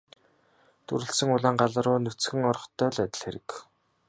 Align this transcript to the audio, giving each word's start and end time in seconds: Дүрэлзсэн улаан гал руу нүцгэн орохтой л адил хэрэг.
Дүрэлзсэн 0.85 1.29
улаан 1.35 1.55
гал 1.61 1.73
руу 1.83 1.97
нүцгэн 2.01 2.47
орохтой 2.51 2.89
л 2.95 2.99
адил 3.05 3.21
хэрэг. 3.23 3.49